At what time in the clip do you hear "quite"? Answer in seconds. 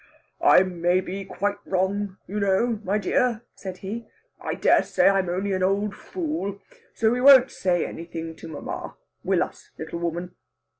1.25-1.57